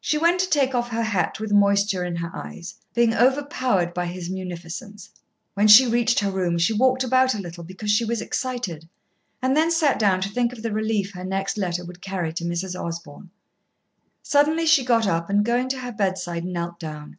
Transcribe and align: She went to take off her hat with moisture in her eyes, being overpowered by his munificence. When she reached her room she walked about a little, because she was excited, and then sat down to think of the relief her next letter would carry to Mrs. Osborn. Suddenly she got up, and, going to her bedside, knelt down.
She 0.00 0.18
went 0.18 0.40
to 0.40 0.50
take 0.50 0.74
off 0.74 0.88
her 0.88 1.04
hat 1.04 1.38
with 1.38 1.52
moisture 1.52 2.02
in 2.02 2.16
her 2.16 2.34
eyes, 2.34 2.74
being 2.94 3.14
overpowered 3.14 3.94
by 3.94 4.06
his 4.06 4.28
munificence. 4.28 5.08
When 5.54 5.68
she 5.68 5.86
reached 5.86 6.18
her 6.18 6.32
room 6.32 6.58
she 6.58 6.72
walked 6.72 7.04
about 7.04 7.32
a 7.32 7.38
little, 7.38 7.62
because 7.62 7.88
she 7.92 8.04
was 8.04 8.20
excited, 8.20 8.88
and 9.40 9.56
then 9.56 9.70
sat 9.70 10.00
down 10.00 10.20
to 10.22 10.28
think 10.28 10.52
of 10.52 10.64
the 10.64 10.72
relief 10.72 11.12
her 11.12 11.22
next 11.24 11.56
letter 11.56 11.84
would 11.84 12.02
carry 12.02 12.32
to 12.32 12.44
Mrs. 12.44 12.74
Osborn. 12.74 13.30
Suddenly 14.20 14.66
she 14.66 14.84
got 14.84 15.06
up, 15.06 15.30
and, 15.30 15.44
going 15.44 15.68
to 15.68 15.78
her 15.78 15.92
bedside, 15.92 16.44
knelt 16.44 16.80
down. 16.80 17.18